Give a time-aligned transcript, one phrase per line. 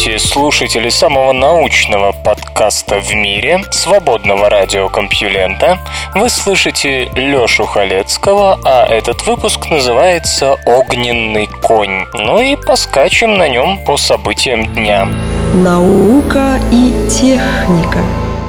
[0.00, 5.78] Здравствуйте, слушатели самого научного подкаста в мире, свободного радиокомпьюлента.
[6.14, 12.06] Вы слышите Лёшу Халецкого, а этот выпуск называется «Огненный конь».
[12.14, 15.06] Ну и поскачем на нем по событиям дня.
[15.52, 17.98] Наука и техника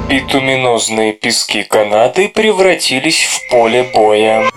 [0.08, 4.51] Битуминозные пески Канады превратились в поле боя.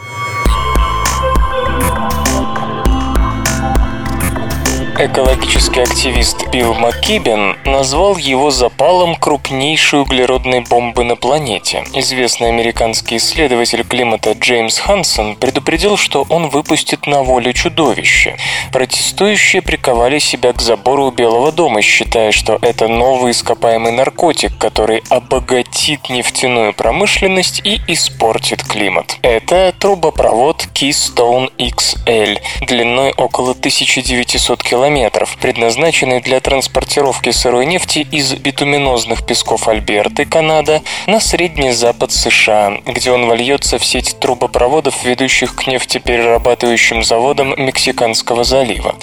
[4.98, 11.84] Экологический активист Билл МакКибен назвал его запалом крупнейшей углеродной бомбы на планете.
[11.94, 18.38] Известный американский исследователь климата Джеймс Хансон предупредил, что он выпустит на волю чудовище.
[18.72, 26.10] Протестующие приковали себя к забору Белого дома, считая, что это новый ископаемый наркотик, который обогатит
[26.10, 29.18] нефтяную промышленность и испортит климат.
[29.24, 38.34] Это трубопровод Keystone XL длиной около 1900 километров километров, предназначенный для транспортировки сырой нефти из
[38.36, 45.56] битуминозных песков Альберты, Канада, на Средний Запад США, где он вольется в сеть трубопроводов, ведущих
[45.56, 48.96] к нефтеперерабатывающим заводам Мексиканского залива.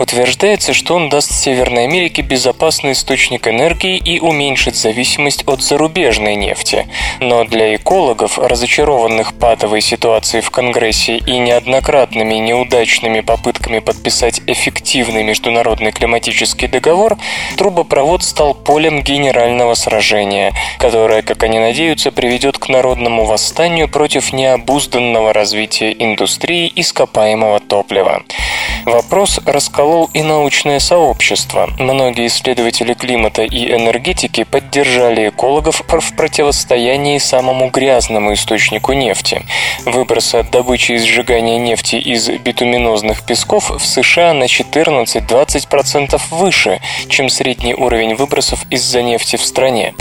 [0.00, 6.88] Утверждается, что он даст Северной Америке безопасный источник энергии и уменьшит зависимость от зарубежной нефти.
[7.20, 15.92] Но для экологов, разочарованных патовой ситуацией в Конгрессе и неоднократными неудачными попытками подписать эффективный международный
[15.92, 17.16] климатический договор,
[17.56, 25.32] трубопровод стал полем генерального сражения, которое, как они надеются, приведет к народному восстанию против необузданного
[25.32, 28.22] развития индустрии ископаемого топлива.
[28.86, 31.70] Вопрос расколол и научное сообщество.
[31.78, 39.42] Многие исследователи климата и энергетики поддержали экологов в противостоянии самому грязному источнику нефти.
[39.84, 44.48] Выбросы от добычи и сжигания нефти из битуминозных песков в США на
[45.16, 49.94] 14-20% выше, чем средний уровень выбросов из-за нефти в стране.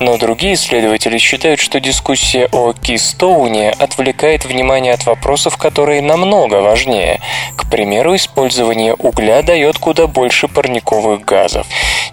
[0.00, 7.20] Но другие исследователи считают, что дискуссия о Кистоуне отвлекает внимание от вопросов, которые намного важнее.
[7.56, 11.66] К примеру, использование угля дает куда больше парниковых газов.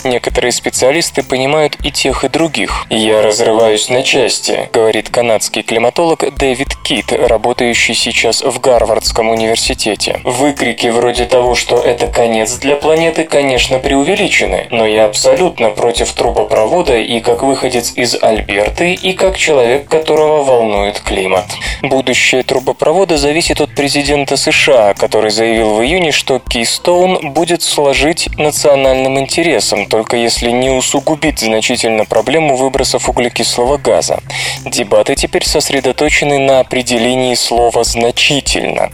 [0.04, 2.86] Некоторые специалисты понимают и тех, и других.
[2.90, 10.20] «Я разрываюсь на части»,— говорит канадский климатолог Дэвид Кит, работающий сейчас в Гарвардском университете.
[10.24, 16.98] Выкрики вроде того, что это конец для планеты, конечно, преувеличены, но я абсолютно против трубопровода
[16.98, 21.46] и как выходец из Альберты, и как человек, которого волнует климат.
[21.82, 29.20] Будущее трубопровода зависит от президента США, который заявил в июне, что Keystone будет сложить национальным
[29.20, 34.20] интересом, только если не усугубит значительно проблему выбросов углекислого газа.
[34.66, 38.90] Дебаты теперь сосредоточены на определении слова «значительно».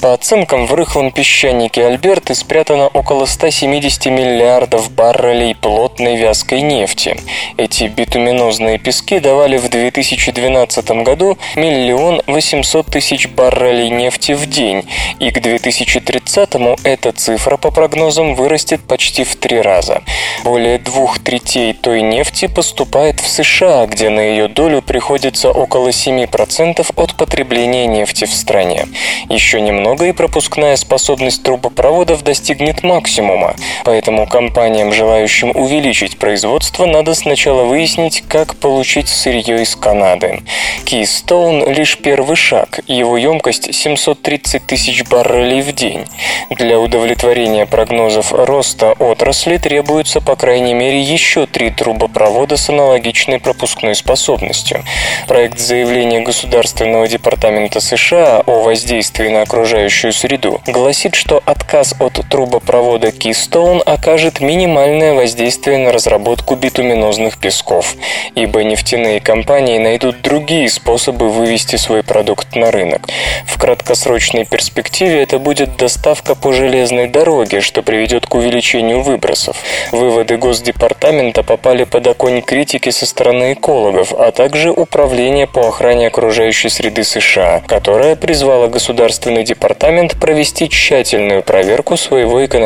[0.00, 7.16] По оценкам, в рыхлом песчанике Альберты спрятано около 170 миллиардов баррелей плотной вязкой нефти.
[7.56, 14.84] Эти битуминозные пески давали в 2012 году миллион 800 тысяч баррелей нефти в день,
[15.18, 20.02] и к 2030-му эта цифра, по прогнозам, вырастет почти в три раза.
[20.44, 26.92] Более двух третей той нефти поступает в США, где на ее долю приходится около 7%
[26.96, 28.86] от потребления нефти в стране.
[29.28, 33.54] Еще немного и пропускная способность трубопроводов достигнет максимума,
[33.84, 40.42] поэтому компаниям, желающим увеличить производство, надо сначала выяснить, как получить сырье из Канады.
[40.84, 46.06] Keystone– лишь первый шаг, его емкость 730 тысяч баррелей в день.
[46.50, 53.94] Для удовлетворения прогнозов роста отрасли требуется по крайней мере еще три трубопровода с аналогичной пропускной
[53.94, 54.82] способностью.
[55.28, 62.71] Проект заявления Государственного департамента США о воздействии на окружающую среду гласит, что отказ от трубопровода
[62.72, 67.94] Keystone окажет минимальное воздействие на разработку битуминозных песков,
[68.34, 73.08] ибо нефтяные компании найдут другие способы вывести свой продукт на рынок.
[73.46, 79.56] В краткосрочной перспективе это будет доставка по железной дороге, что приведет к увеличению выбросов.
[79.90, 86.06] Вывод Выводы Госдепартамента попали под огонь критики со стороны экологов, а также Управления по охране
[86.06, 92.61] окружающей среды США, которое призвало Государственный департамент провести тщательную проверку своего экономического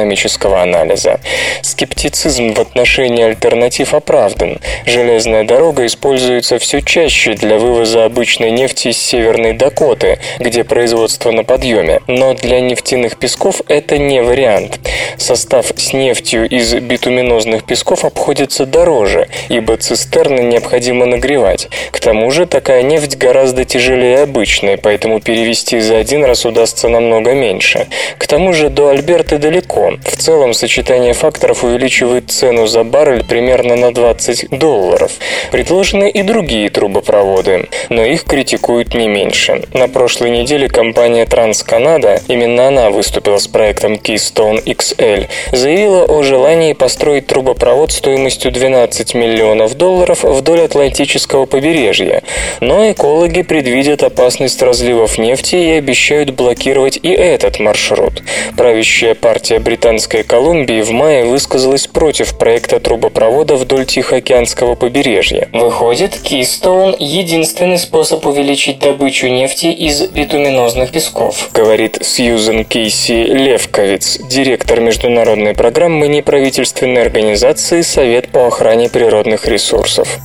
[0.62, 1.20] анализа.
[1.62, 4.58] Скептицизм в отношении альтернатив оправдан.
[4.84, 11.44] Железная дорога используется все чаще для вывоза обычной нефти из Северной Дакоты, где производство на
[11.44, 14.80] подъеме, но для нефтяных песков это не вариант.
[15.16, 21.68] Состав с нефтью из битуминозных песков обходится дороже, ибо цистерны необходимо нагревать.
[21.90, 27.32] К тому же такая нефть гораздо тяжелее обычной, поэтому перевести за один раз удастся намного
[27.32, 27.86] меньше.
[28.18, 29.85] К тому же до Альберты далеко.
[30.04, 35.12] В целом сочетание факторов увеличивает цену за баррель примерно на 20 долларов.
[35.52, 39.62] Предложены и другие трубопроводы, но их критикуют не меньше.
[39.72, 46.72] На прошлой неделе компания TransCanada, именно она выступила с проектом Keystone XL, заявила о желании
[46.72, 52.22] построить трубопровод стоимостью 12 миллионов долларов вдоль Атлантического побережья.
[52.60, 58.22] Но экологи предвидят опасность разливов нефти и обещают блокировать и этот маршрут.
[58.56, 65.48] Правящая партия Британской Колумбии в мае высказалась против проекта трубопровода вдоль Тихоокеанского побережья.
[65.52, 74.78] Выходит, Keystone– единственный способ увеличить добычу нефти из битуминозных песков, говорит Сьюзен Кейси Левковиц, директор
[74.78, 80.20] международной программы неправительственной организации «Совет по охране природных ресурсов».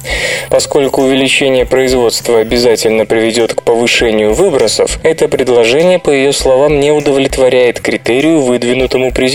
[0.51, 7.79] Поскольку увеличение производства обязательно приведет к повышению выбросов, это предложение, по ее словам, не удовлетворяет
[7.79, 9.30] критерию, выдвинутому президентом.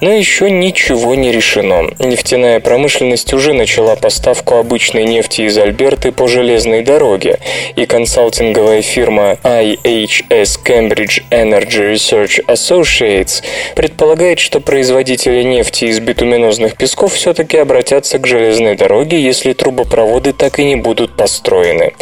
[0.00, 1.90] Но еще ничего не решено.
[1.98, 7.38] Нефтяная промышленность уже начала поставку обычной нефти из Альберты по железной дороге,
[7.76, 13.42] и консалтинговая фирма IHS Cambridge Energy Research Associates
[13.74, 20.58] предполагает, что производители нефти из битуминозных песков все-таки обратятся к железной дороге, если трубопроводы так
[20.58, 21.92] и не будут построены.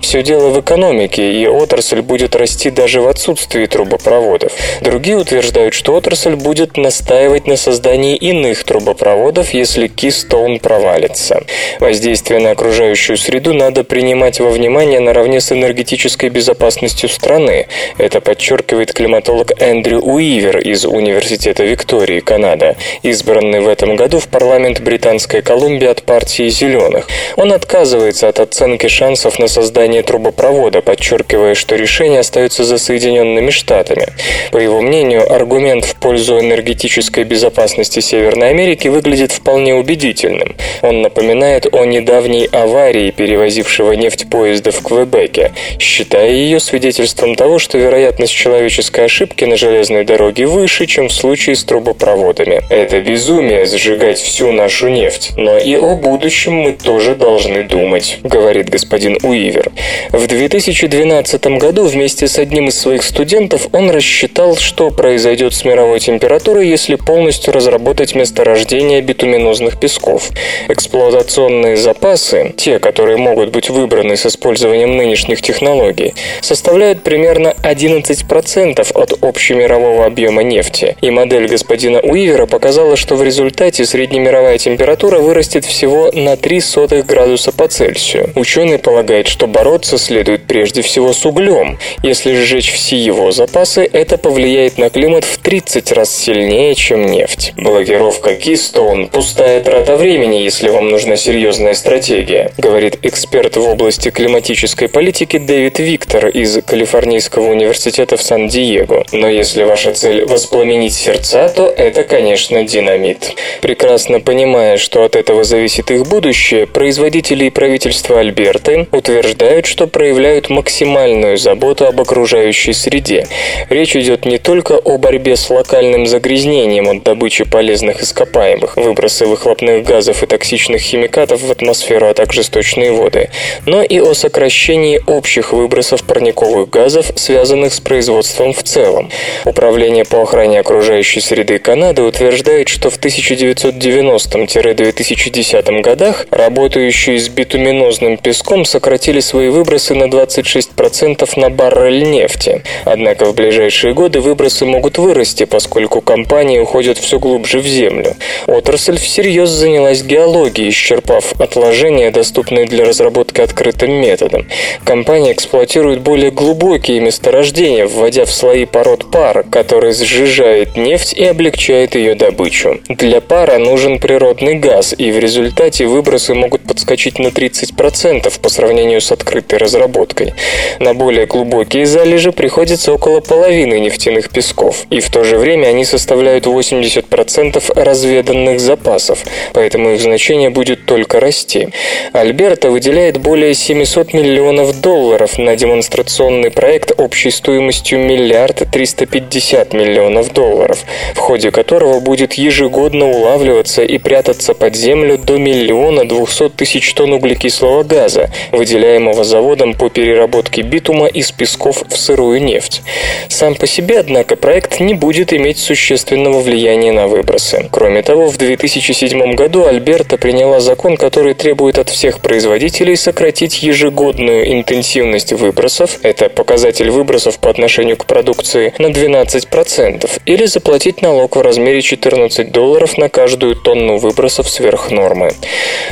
[0.00, 4.52] Все дело в экономике, и отрасль будет расти даже в отсутствии трубопроводов.
[4.80, 11.42] Другие утверждают, что отрасль будет настаивать на создании иных трубопроводов, если Keystone провалится.
[11.80, 17.66] Воздействие на окружающую среду надо принимать во внимание наравне с энергетической безопасностью страны.
[17.96, 24.80] Это подчеркивает климатолог Эндрю Уивер из Университета Виктории, Канада, избранный в этом году в парламент
[24.80, 27.08] Британской Колумбии от партии «Зеленых».
[27.36, 34.08] Он отказывается от оценки шансов на создание трубопровода, подчеркивая, что решение остается за Соединенными Штатами.
[34.52, 40.54] По его мнению, аргумент в пользу энергетической безопасности Северной Америки выглядит вполне убедительным.
[40.82, 47.78] Он напоминает о недавней аварии, перевозившего нефть поезда в Квебеке, считая ее свидетельством того, что
[47.78, 52.62] вероятность человеческой ошибки на железной дороге выше, чем в случае с трубопроводами.
[52.70, 58.68] Это безумие сжигать всю нашу нефть, но и о будущем мы тоже должны думать, говорит
[58.70, 59.72] господин Уивер.
[60.10, 66.00] В 2012 году вместе с одним из своих студентов он рассчитал, что произойдет с мировой
[66.00, 66.23] температурой,
[66.60, 70.30] если полностью разработать месторождение битуминозных песков.
[70.68, 79.24] Эксплуатационные запасы, те, которые могут быть выбраны с использованием нынешних технологий, составляют примерно 11% от
[79.24, 86.10] общемирового объема нефти, и модель господина Уивера показала, что в результате среднемировая температура вырастет всего
[86.12, 88.30] на 0,03 градуса по Цельсию.
[88.34, 91.78] Ученый полагает, что бороться следует прежде всего с углем.
[92.02, 97.52] Если сжечь все его запасы, это повлияет на климат в 30 раз сильнее, чем нефть.
[97.56, 104.88] Блокировка Keystone– пустая трата времени, если вам нужна серьезная стратегия, говорит эксперт в области климатической
[104.88, 109.04] политики Дэвид Виктор из Калифорнийского университета в Сан-Диего.
[109.12, 113.32] Но если ваша цель воспламенить сердца, то это, конечно, динамит.
[113.60, 120.50] Прекрасно понимая, что от этого зависит их будущее, производители и правительство Альберты утверждают, что проявляют
[120.50, 123.26] максимальную заботу об окружающей среде.
[123.68, 129.84] Речь идет не только о борьбе с локальным загрязнением от добычи полезных ископаемых, выбросы выхлопных
[129.84, 133.28] газов и токсичных химикатов в атмосферу, а также сточные воды,
[133.66, 139.10] но и о сокращении общих выбросов парниковых газов, связанных с производством в целом.
[139.44, 148.64] Управление по охране окружающей среды Канады утверждает, что в 1990-2010 годах работающие с битуминозным песком
[148.64, 152.62] сократили свои выбросы на 26% на баррель нефти.
[152.84, 158.16] Однако в ближайшие годы выбросы могут вырасти, поскольку компании уходят все глубже в землю.
[158.46, 164.48] Отрасль всерьез занялась геологией, исчерпав отложения, доступные для разработки открытым методом.
[164.84, 171.94] Компания эксплуатирует более глубокие месторождения, вводя в слои пород пар, который сжижает нефть и облегчает
[171.94, 172.80] ее добычу.
[172.88, 178.48] Для пар пара нужен природный газ, и в результате выбросы могут подскочить на 30% по
[178.48, 180.34] сравнению с открытой разработкой.
[180.78, 185.84] На более глубокие залежи приходится около половины нефтяных песков, и в то же время они
[185.84, 191.68] составляют 80% разведанных запасов, поэтому их значение будет только расти.
[192.12, 200.78] Альберта выделяет более 700 миллионов долларов на демонстрационный проект общей стоимостью миллиард 350 миллионов долларов,
[201.14, 207.14] в ходе которого будет ежегодно улавливаться и прятаться под землю до миллиона 200 тысяч тонн
[207.14, 212.82] углекислого газа, выделяемого заводом по переработке битума из песков в сырую нефть.
[213.28, 217.68] Сам по себе, однако, проект не будет иметь существенного влияния на выбросы.
[217.70, 224.52] Кроме того, в 2007 году Альберта приняла закон, который требует от всех производителей сократить ежегодную
[224.52, 231.40] интенсивность выбросов, это показатель выбросов по отношению к продукции, на 12%, или заплатить налог в
[231.40, 235.32] размере 14 долларов на каждую тонну выбросов сверх нормы.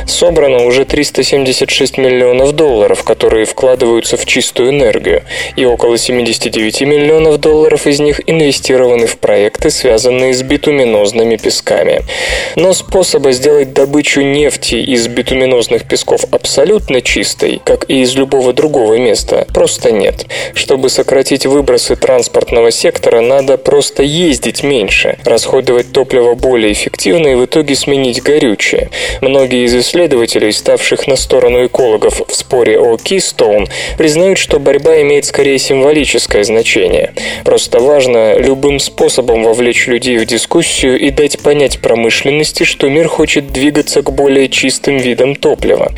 [0.05, 5.23] Собрано уже 376 миллионов долларов, которые вкладываются в чистую энергию,
[5.55, 12.03] и около 79 миллионов долларов из них инвестированы в проекты, связанные с битуминозными песками.
[12.55, 18.97] Но способа сделать добычу нефти из битуминозных песков абсолютно чистой, как и из любого другого
[18.97, 20.25] места, просто нет.
[20.53, 27.45] Чтобы сократить выбросы транспортного сектора, надо просто ездить меньше, расходовать топливо более эффективно и в
[27.45, 28.89] итоге сменить горючее.
[29.21, 35.25] Многие из исследователей, ставших на сторону экологов в споре о Keystone, признают, что борьба имеет
[35.25, 37.13] скорее символическое значение.
[37.43, 43.53] Просто важно любым способом вовлечь людей в дискуссию и дать понять промышленности, что мир хочет
[43.53, 45.91] двигаться к более чистым видам топлива.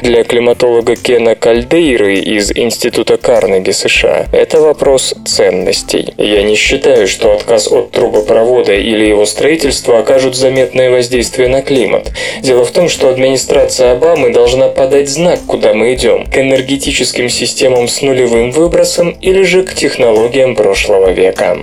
[0.00, 6.14] Для климатолога Кена Кальдейры из Института Карнеги США это вопрос ценностей.
[6.18, 12.12] Я не считаю, что отказ от трубопровода или его строительства окажут заметное воздействие на климат.
[12.42, 17.88] Дело в том, что администрация Обамы должна подать знак, куда мы идем– к энергетическим системам
[17.88, 21.58] с нулевым выбросом или же к технологиям прошлого века.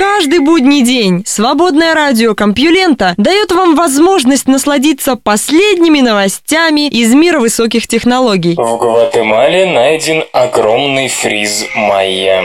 [0.00, 7.86] Каждый будний день свободное радио Компьюлента дает вам возможность насладиться последними новостями из мира высоких
[7.86, 8.54] технологий.
[8.56, 12.44] В Гватемале найден огромный фриз майя.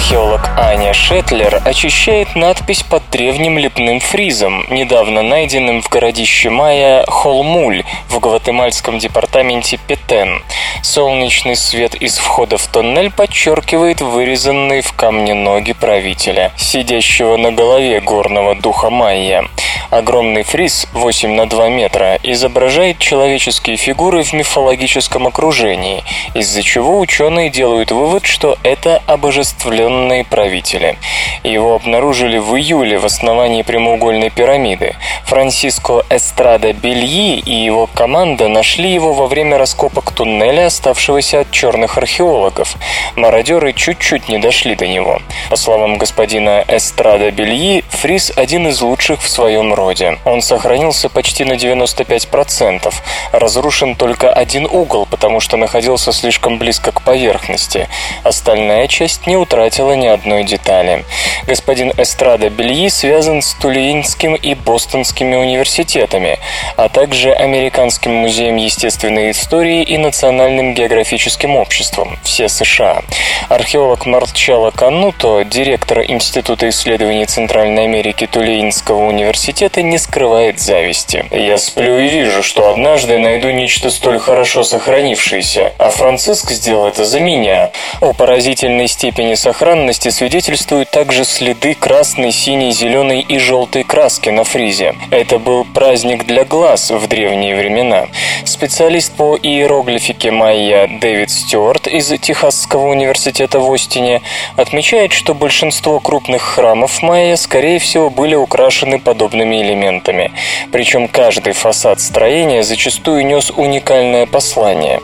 [0.00, 7.84] Археолог Аня Шетлер очищает надпись под древним лепным фризом, недавно найденным в городище Майя Холмуль
[8.08, 10.42] в гватемальском департаменте Петен.
[10.82, 18.00] Солнечный свет из входа в тоннель подчеркивает вырезанные в камне ноги правителя, сидящего на голове
[18.00, 19.44] горного духа Майя.
[19.90, 26.04] Огромный фриз 8 на 2 метра изображает человеческие фигуры в мифологическом окружении,
[26.34, 30.98] из-за чего ученые делают вывод, что это обожествление определенные правители.
[31.42, 34.94] Его обнаружили в июле в основании прямоугольной пирамиды.
[35.24, 41.96] Франсиско Эстрада Бельи и его команда нашли его во время раскопок туннеля, оставшегося от черных
[41.96, 42.76] археологов.
[43.16, 45.20] Мародеры чуть-чуть не дошли до него.
[45.48, 49.79] По словам господина Эстрада Бельи, фриз один из лучших в своем роде.
[50.24, 52.92] Он сохранился почти на 95%.
[53.32, 57.88] Разрушен только один угол, потому что находился слишком близко к поверхности.
[58.24, 61.04] Остальная часть не утратила ни одной детали.
[61.46, 66.38] Господин Эстрада Бельи связан с Тулейнским и Бостонскими университетами,
[66.76, 73.02] а также Американским музеем естественной истории и Национальным географическим обществом, все США.
[73.48, 81.24] Археолог Марчало Кануто, директор Института исследований Центральной Америки Тулейнского университета, не скрывает зависти.
[81.30, 87.04] «Я сплю и вижу, что однажды найду нечто столь хорошо сохранившееся, а Франциск сделал это
[87.04, 87.70] за меня».
[88.00, 94.94] О поразительной степени сохранности свидетельствуют также следы красной, синей, зеленой и желтой краски на фризе.
[95.10, 98.08] Это был праздник для глаз в древние времена.
[98.44, 104.22] Специалист по иероглифике майя Дэвид Стюарт из Техасского университета в Остине
[104.56, 110.32] отмечает, что большинство крупных храмов майя, скорее всего, были украшены подобными элементами.
[110.72, 115.00] Причем каждый фасад строения зачастую нес уникальное послание.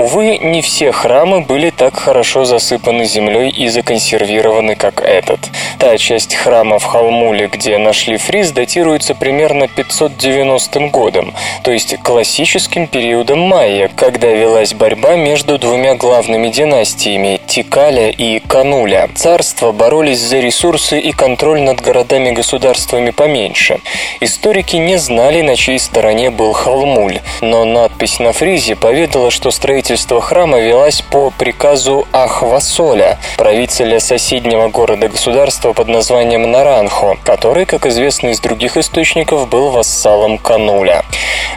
[0.00, 5.40] Увы, не все храмы были так хорошо засыпаны землей и законсервированы как этот.
[5.78, 12.86] Та часть храма в Халмуле, где нашли фриз, датируется примерно 590 годом, то есть классическим
[12.86, 19.10] периодом майя, когда велась борьба между двумя главными династиями– Тикаля и Кануля.
[19.14, 23.80] Царства боролись за ресурсы и контроль над городами-государствами поменьше.
[24.20, 29.89] Историки не знали, на чьей стороне был Халмуль, но надпись на фризе поведала, что строители
[29.90, 38.28] строительство храма велась по приказу Ахвасоля, правителя соседнего города-государства под названием Наранхо, который, как известно
[38.28, 41.02] из других источников, был вассалом Кануля.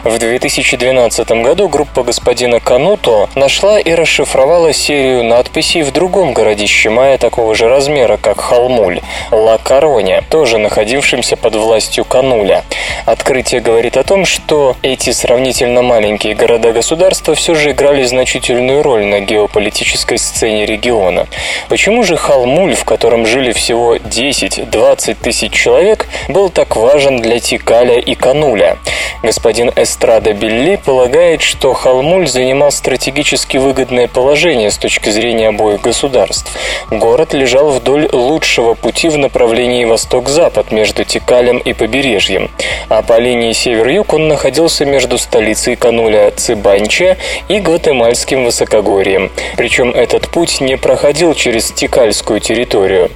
[0.02, 7.16] В 2012 году группа господина Кануто нашла и расшифровала серию надписей в другом городище Мая
[7.16, 9.00] такого же размера, как Халмуль,
[9.30, 12.64] Ла Короне, тоже находившемся под властью Кануля.
[13.06, 19.20] Открытие говорит о том, что эти сравнительно маленькие города-государства все же играли значительную роль на
[19.20, 21.26] геополитической сцене региона.
[21.68, 27.98] Почему же Халмуль, в котором жили всего 10-20 тысяч человек, был так важен для Тикаля
[27.98, 28.78] и Кануля?
[29.24, 36.56] Господин Эстрада Билли полагает, что Халмуль занимал стратегически выгодное положение с точки зрения обоих государств.
[36.90, 42.50] Город лежал вдоль лучшего пути в направлении восток-запад между Тикалем и побережьем,
[42.88, 47.16] а по линии север-юг он находился между столицей Кануля Цибанча
[47.48, 47.60] и
[48.04, 49.30] Гватемальским высокогорьем.
[49.56, 53.10] Причем этот путь не проходил через Тикальскую территорию.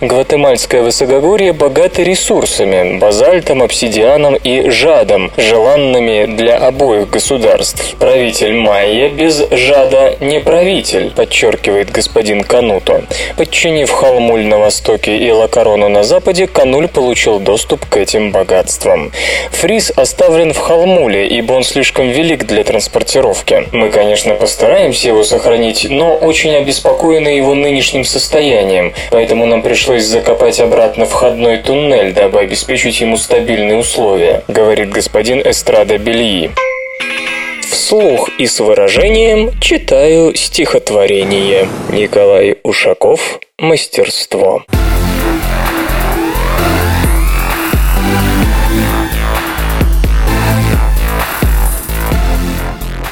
[0.00, 7.94] Гватемальское высокогорье богато ресурсами– базальтом, обсидианом и жадом, желанными для обоих государств.
[8.00, 13.04] Правитель Майя без жада не правитель, подчеркивает господин Кануто.
[13.36, 19.12] Подчинив Халмуль на востоке и Лакарону на западе, Кануль получил доступ к этим богатствам.
[19.52, 23.68] Фриз оставлен в Халмуле, ибо он слишком велик для транспортировки.
[23.70, 30.60] Мы, конечно, постараемся его сохранить, но очень обеспокоены его нынешним состоянием, поэтому нам пришлось закопать
[30.60, 36.50] обратно входной туннель, дабы обеспечить ему стабильные условия, говорит господин Эстрада Бельи.
[37.62, 41.68] Вслух и с выражением читаю стихотворение.
[41.90, 44.64] Николай Ушаков «Мастерство».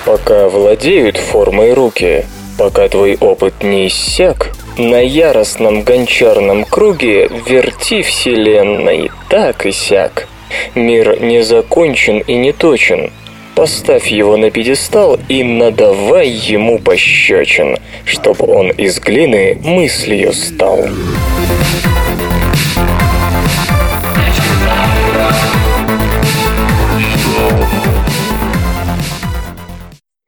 [0.04, 2.24] Пока владеют формой руки,
[2.58, 10.26] пока твой опыт не иссяк, на яростном гончарном круге верти вселенной так и сяк.
[10.74, 13.12] Мир не закончен и не точен.
[13.54, 17.76] Поставь его на пьедестал и надавай ему пощечин,
[18.06, 20.86] чтобы он из глины мыслью стал.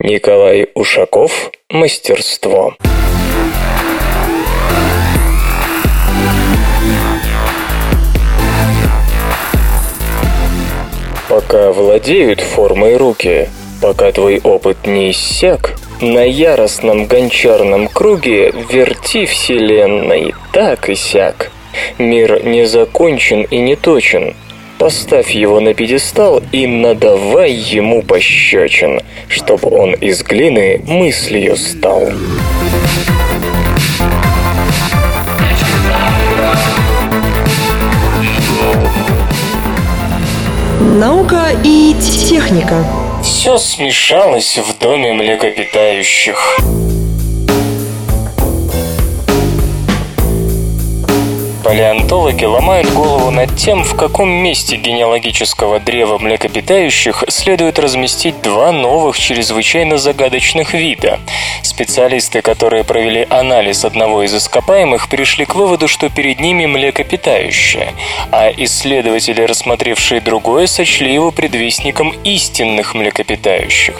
[0.05, 2.75] Николай Ушаков «Мастерство».
[11.29, 13.49] Пока владеют формой руки,
[13.81, 21.53] пока твой опыт не иссяк, на яростном гончарном круге верти вселенной так и сяк.
[21.99, 24.35] Мир не закончен и не точен,
[24.83, 32.11] Поставь его на пьедестал и надавай ему пощечин, чтобы он из глины мыслью стал.
[40.81, 41.95] Наука и
[42.29, 42.85] техника.
[43.23, 46.59] Все смешалось в доме млекопитающих.
[51.65, 59.17] Палеонтологи ломают голову над тем, в каком месте генеалогического древа млекопитающих следует разместить два новых
[59.17, 61.21] чрезвычайно загадочных вида.
[61.63, 67.95] Специалисты, которые провели анализ одного из ископаемых, пришли к выводу, что перед ними млекопитающее,
[68.33, 73.95] а исследователи, рассмотревшие другое, сочли его предвестником истинных млекопитающих.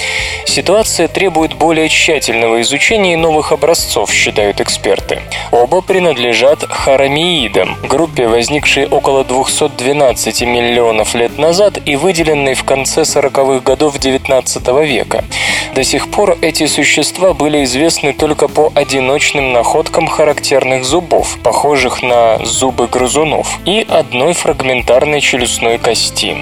[0.47, 5.21] Ситуация требует более тщательного изучения новых образцов, считают эксперты.
[5.53, 13.03] Оба принадлежат харамиидам, видам, группе, возникшей около 212 миллионов лет назад и выделенной в конце
[13.03, 15.25] 40-х годов XIX века.
[15.75, 22.39] До сих пор эти существа были известны только по одиночным находкам характерных зубов, похожих на
[22.45, 26.37] зубы грызунов, и одной фрагментарной челюстной кости.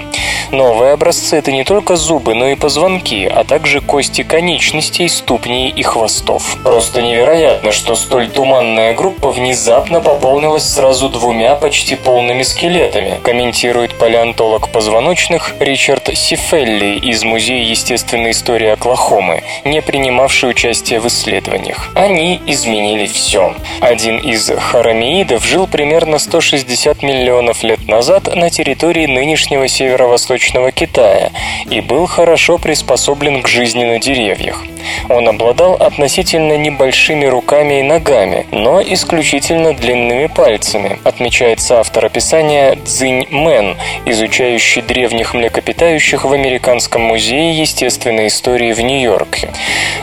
[0.51, 5.81] Новые образцы– это не только зубы, но и позвонки, а также кости конечностей, ступней и
[5.81, 6.57] хвостов.
[6.63, 14.69] Просто невероятно, что столь туманная группа внезапно пополнилась сразу двумя почти полными скелетами, комментирует палеонтолог
[14.69, 21.89] позвоночных Ричард Сифелли из Музея естественной истории Оклахомы, не принимавший участие в исследованиях.
[21.95, 23.53] Они изменили все.
[23.79, 31.31] Один из харамеидов жил примерно 160 миллионов лет назад на территории нынешнего северо-восточного Восточного Китая
[31.69, 34.63] и был хорошо приспособлен к жизни на деревьях.
[35.09, 43.27] Он обладал относительно небольшими руками и ногами, но исключительно длинными пальцами, отмечается автор описания Цзинь
[43.29, 49.51] Мэн, изучающий древних млекопитающих в Американском музее естественной истории в Нью-Йорке.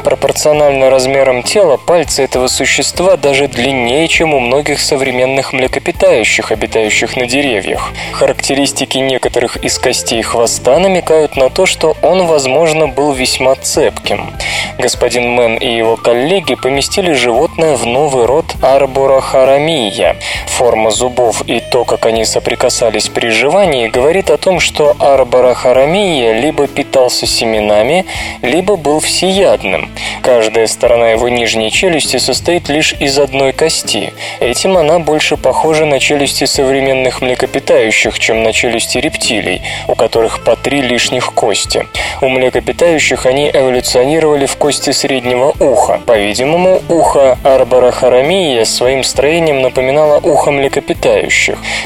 [0.05, 7.27] Пропорционально размерам тела пальцы этого существа даже длиннее, чем у многих современных млекопитающих, обитающих на
[7.27, 7.93] деревьях.
[8.13, 14.31] Характеристики некоторых из костей хвоста намекают на то, что он, возможно, был весьма цепким.
[14.79, 20.17] Господин Мэн и его коллеги поместили животное в новый род Арборохарамия.
[20.47, 26.67] Форма зубов и то, как они соприкасались при жевании, говорит о том, что Арборохарамия либо
[26.67, 28.07] питался семенами,
[28.43, 29.91] либо был всеядным.
[30.23, 34.13] Каждая сторона его нижней челюсти состоит лишь из одной кости.
[34.41, 40.57] Этим она больше похожа на челюсти современных млекопитающих, чем на челюсти рептилий, у которых по
[40.57, 41.87] три лишних кости.
[42.21, 46.01] У млекопитающих они эволюционировали в кости среднего уха.
[46.07, 50.68] По-видимому, ухо арборохарамия своим строением напоминало ухо млекопитающих.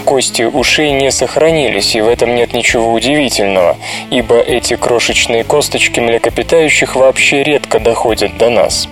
[0.04, 3.76] Кости ушей не сохранились, и в этом нет ничего удивительного,
[4.10, 8.88] ибо эти крошечные косточки млекопитающих вообще редко доходят до нас.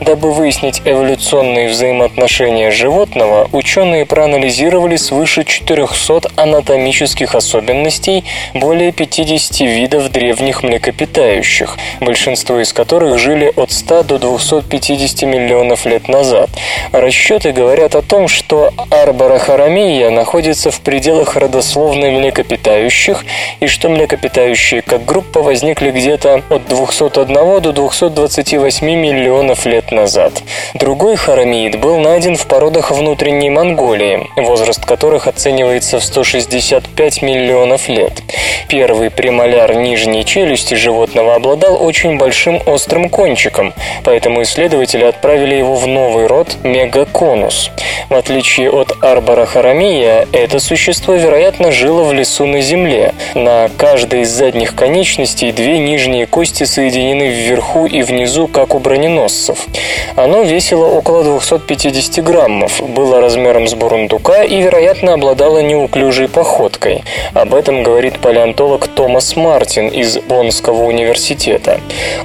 [0.00, 10.62] Дабы выяснить эволюционные взаимоотношения животного, ученые проанализировали свыше 400 анатомических особенностей более 50 видов древних
[10.62, 16.50] млекопитающих, большинство из которых жили от 100 до 250 миллионов лет назад.
[16.92, 18.72] Расчеты говорят о том, что
[19.34, 23.24] арборохарамия находится в пределах родословной млекопитающих
[23.60, 30.32] и что млекопитающие как группа возникли где-то от 201 до 228 миллионов лет назад.
[30.74, 38.22] Другой харамиид был найден в породах внутренней Монголии, возраст которых оценивается в 165 миллионов лет.
[38.68, 45.86] Первый премоляр нижней челюсти животного обладал очень большим острым кончиком, поэтому исследователи отправили его в
[45.86, 47.70] новый род мегаконус.
[48.08, 48.92] В отличие от
[49.24, 53.14] арборохарамия, это существо, вероятно, жило в лесу на земле.
[53.34, 59.66] На каждой из задних конечностей две нижние кости соединены вверху и внизу, как у броненосцев.
[60.14, 67.02] Оно весило около 250 граммов, было размером с бурундука и, вероятно, обладало неуклюжей походкой.
[67.32, 71.80] Об этом говорит палеонтолог Томас Мартин из Боннского университета.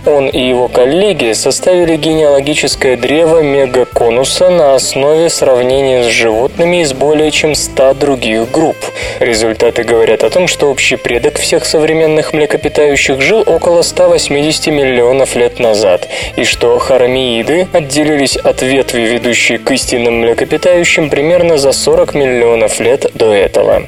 [0.05, 7.31] Он и его коллеги составили генеалогическое древо мегаконуса на основе сравнения с животными из более
[7.31, 8.77] чем 100 других групп.
[9.19, 15.59] Результаты говорят о том, что общий предок всех современных млекопитающих жил около 180 миллионов лет
[15.59, 22.79] назад, и что харамииды отделились от ветви, ведущей к истинным млекопитающим, примерно за 40 миллионов
[22.79, 23.83] лет до этого.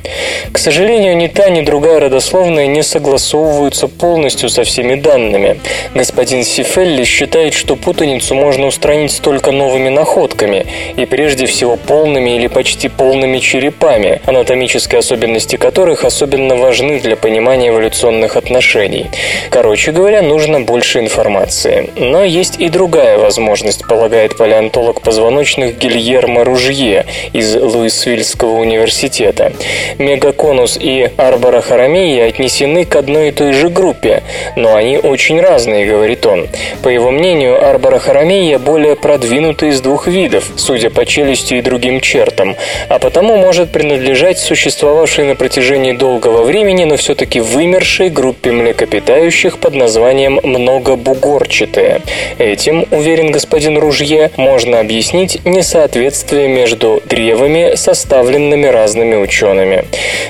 [0.52, 5.60] К сожалению, ни та, ни другая родословная не согласовываются полностью со всеми данными.
[5.94, 10.66] Господин Сифелли считает, что путаницу можно устранить только новыми находками,
[10.98, 17.70] и прежде всего полными или почти полными черепами, анатомические особенности которых особенно важны для понимания
[17.70, 19.10] эволюционных отношений.
[19.50, 21.90] Короче говоря, нужно больше информации.
[21.96, 29.54] Но есть и другая возможность, полагает палеонтолог позвоночных Гильермо Ружье из Луисвильского университета.
[29.98, 34.24] Мегаконус и арборохарамия отнесены к одной и той же группе,
[34.56, 36.48] но они очень разные, говорит он.
[36.84, 42.56] По его мнению, арборохарамия более продвинутый из двух видов, судя по челюсти и другим чертам,
[42.90, 49.76] а потому может принадлежать существовавшей на протяжении долгого времени, но все-таки вымершей группе млекопитающих под
[49.76, 52.02] названием многобугорчатые.
[52.38, 59.86] Этим, уверен господин Ружье, можно объяснить несоответствие между древами, составленными разными учеными.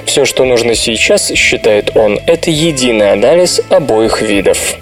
[0.06, 4.76] Все, что нужно сейчас, считает он, это единый анализ обоих видов.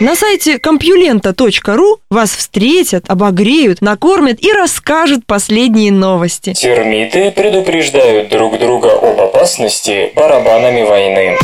[0.00, 6.54] На сайте компьюлента.ру вас встретят, обогреют, накормят и расскажут последние новости.
[6.54, 11.38] Термиты предупреждают друг друга об опасности барабанами войны.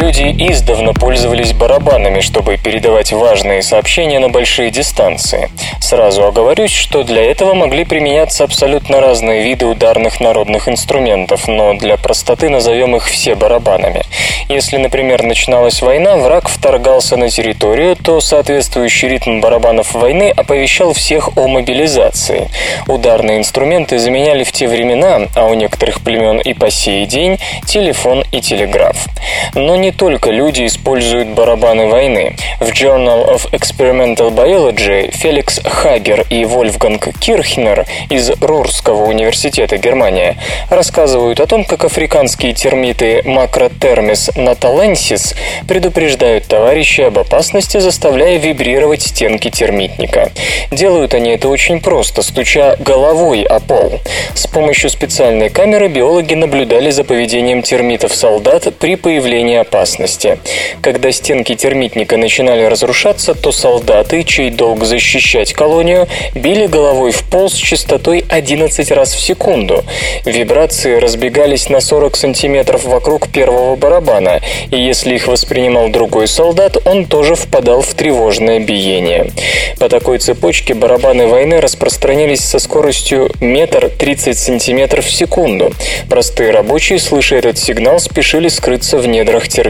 [0.00, 5.50] Люди издавна пользовались барабанами, чтобы передавать важные сообщения на большие дистанции.
[5.80, 11.96] Сразу оговорюсь, что для этого могли применяться абсолютно разные виды ударных народных инструментов, но для
[11.96, 14.02] простоты назовем их все барабанами.
[14.48, 21.36] Если, например, начиналась война, враг вторгался на территорию, то соответствующий ритм барабанов войны оповещал всех
[21.36, 22.48] о мобилизации.
[22.86, 28.24] Ударные инструменты заменяли в те времена, а у некоторых племен и по сей день, телефон
[28.30, 28.96] и телеграф.
[29.54, 32.36] Но не не только люди используют барабаны войны.
[32.60, 40.36] В Journal of Experimental Biology Феликс Хагер и Вольфганг Кирхнер из Рурского университета Германия
[40.68, 45.34] рассказывают о том, как африканские термиты Macrotermis natalensis
[45.66, 50.32] предупреждают товарищей об опасности, заставляя вибрировать стенки термитника.
[50.70, 54.00] Делают они это очень просто, стуча головой о пол.
[54.34, 59.77] С помощью специальной камеры биологи наблюдали за поведением термитов-солдат при появлении опасности.
[60.82, 67.48] Когда стенки термитника начинали разрушаться, то солдаты, чей долг защищать колонию, били головой в пол
[67.48, 69.84] с частотой 11 раз в секунду.
[70.24, 77.06] Вибрации разбегались на 40 сантиметров вокруг первого барабана, и если их воспринимал другой солдат, он
[77.06, 79.30] тоже впадал в тревожное биение.
[79.78, 85.72] По такой цепочке барабаны войны распространились со скоростью метр 30 сантиметров в секунду.
[86.10, 89.67] Простые рабочие, слыша этот сигнал, спешили скрыться в недрах термитника.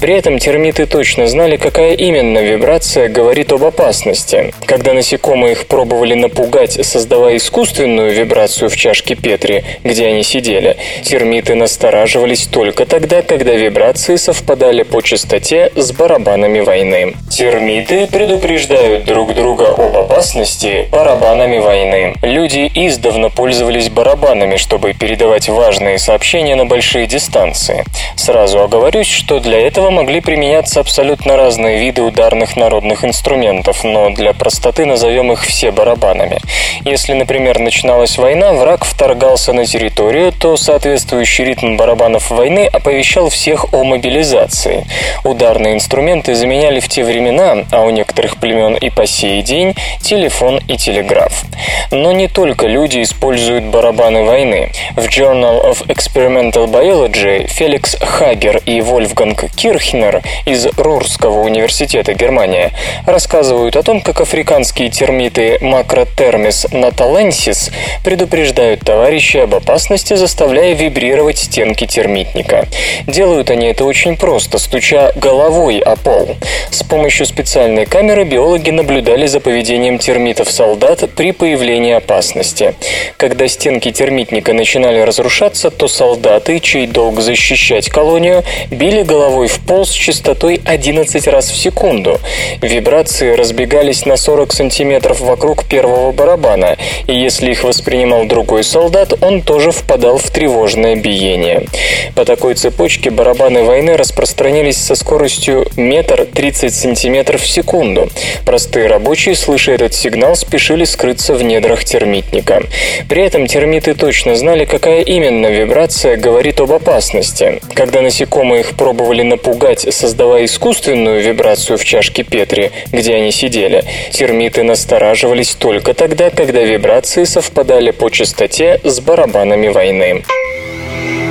[0.00, 4.52] При этом термиты точно знали, какая именно вибрация говорит об опасности.
[4.66, 11.54] Когда насекомые их пробовали напугать, создавая искусственную вибрацию в чашке Петри, где они сидели, термиты
[11.54, 17.14] настораживались только тогда, когда вибрации совпадали по частоте с барабанами войны.
[17.30, 22.14] Термиты предупреждают друг друга об опасности барабанами войны.
[22.22, 27.84] Люди издавна пользовались барабанами, чтобы передавать важные сообщения на большие дистанции.
[28.16, 34.32] Сразу оговорюсь, что для этого могли применяться абсолютно разные виды ударных народных инструментов, но для
[34.32, 36.38] простоты назовем их все барабанами.
[36.84, 43.74] Если, например, начиналась война, враг вторгался на территорию, то соответствующий ритм барабанов войны оповещал всех
[43.74, 44.86] о мобилизации.
[45.24, 50.60] Ударные инструменты заменяли в те времена, а у некоторых племен и по сей день, телефон
[50.68, 51.42] и телеграф.
[51.90, 54.70] Но не только люди используют барабаны войны.
[54.94, 62.72] В Journal of Experimental Biology Феликс Хагер и Вольфганг Кирхнер из Рурского университета Германия
[63.06, 67.72] рассказывают о том, как африканские термиты Macrotermis natalensis
[68.04, 72.66] предупреждают товарищей об опасности, заставляя вибрировать стенки термитника.
[73.06, 76.36] Делают они это очень просто, стуча головой о пол.
[76.70, 82.74] С помощью специальной камеры биологи наблюдали за поведением термитов-солдат при появлении опасности.
[83.16, 89.84] Когда стенки термитника начинали разрушаться, то солдаты, чей долг защищать колонию, били головой в пол
[89.86, 92.20] с частотой 11 раз в секунду.
[92.62, 96.76] Вибрации разбегались на 40 сантиметров вокруг первого барабана,
[97.06, 101.66] и если их воспринимал другой солдат, он тоже впадал в тревожное биение.
[102.14, 108.08] По такой цепочке барабаны войны распространились со скоростью метр 30 сантиметров в секунду.
[108.44, 112.62] Простые рабочие, слыша этот сигнал, спешили скрыться в недрах термитника.
[113.08, 117.60] При этом термиты точно знали, какая именно вибрация говорит об опасности.
[117.74, 124.62] Когда насекомые их пробовали напугать, создавая искусственную вибрацию в чашке Петри, где они сидели, термиты
[124.62, 130.22] настораживались только тогда, когда вибрации совпадали по частоте с барабанами войны.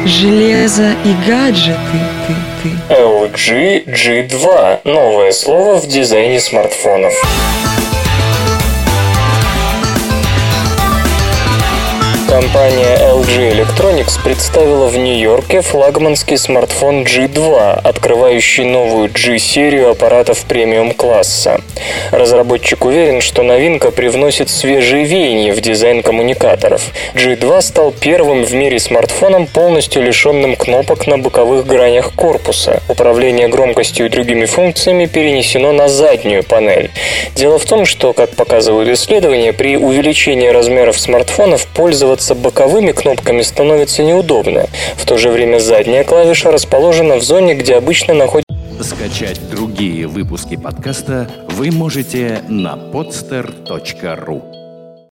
[0.06, 1.78] Железо и гаджеты,
[2.28, 2.94] ты, ты.
[2.94, 7.14] LG G2– новое слово в дизайне смартфонов.
[12.36, 21.62] Компания LG Electronics представила в Нью-Йорке флагманский смартфон G2, открывающий новую G-серию аппаратов премиум-класса.
[22.12, 26.92] Разработчик уверен, что новинка привносит свежие веяния в дизайн коммуникаторов.
[27.14, 32.82] G2 стал первым в мире смартфоном, полностью лишенным кнопок на боковых гранях корпуса.
[32.90, 36.92] Управление громкостью и другими функциями перенесено на заднюю панель.
[37.34, 41.66] Дело в том, что, как показывают исследования, при увеличении размеров смартфонов
[42.26, 44.66] пользоваться боковыми кнопками становится неудобно.
[44.98, 48.46] В то же время задняя клавиша расположена в зоне, где обычно находится
[48.82, 54.55] Скачать другие выпуски подкаста вы можете на podster.ru